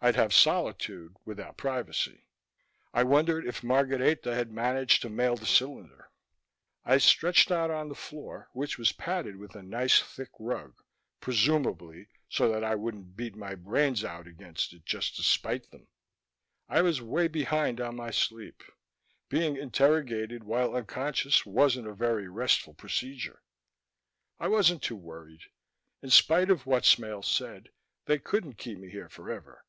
I'd 0.00 0.14
have 0.14 0.32
solitude 0.32 1.16
without 1.24 1.56
privacy. 1.56 2.24
I 2.94 3.02
wondered 3.02 3.44
if 3.44 3.64
Margareta 3.64 4.32
had 4.32 4.52
managed 4.52 5.02
to 5.02 5.08
mail 5.10 5.34
the 5.34 5.44
cylinder. 5.44 6.10
I 6.84 6.98
stretched 6.98 7.50
out 7.50 7.68
on 7.72 7.88
the 7.88 7.96
floor, 7.96 8.48
which 8.52 8.78
was 8.78 8.92
padded 8.92 9.34
with 9.34 9.56
a 9.56 9.62
nice 9.64 10.00
thick 10.00 10.30
rug, 10.38 10.80
presumably 11.18 12.06
so 12.28 12.48
that 12.52 12.62
I 12.62 12.76
wouldn't 12.76 13.16
beat 13.16 13.34
my 13.34 13.56
brains 13.56 14.04
out 14.04 14.28
against 14.28 14.72
it 14.72 14.84
just 14.84 15.16
to 15.16 15.24
spite 15.24 15.68
them. 15.72 15.88
I 16.68 16.80
was 16.82 17.02
way 17.02 17.26
behind 17.26 17.80
on 17.80 17.96
my 17.96 18.12
sleep: 18.12 18.62
being 19.28 19.56
interrogated 19.56 20.44
while 20.44 20.76
unconscious 20.76 21.44
wasn't 21.44 21.88
a 21.88 21.92
very 21.92 22.28
restful 22.28 22.74
procedure. 22.74 23.42
I 24.38 24.46
wasn't 24.46 24.80
too 24.84 24.94
worried. 24.96 25.42
In 26.02 26.10
spite 26.10 26.50
of 26.50 26.66
what 26.66 26.84
Smale 26.84 27.24
said, 27.24 27.70
they 28.04 28.20
couldn't 28.20 28.58
keep 28.58 28.78
me 28.78 28.90
here 28.90 29.08
forever. 29.08 29.64